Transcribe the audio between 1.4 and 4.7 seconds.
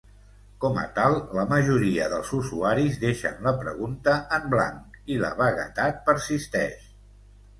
majoria dels usuaris deixen la pregunta en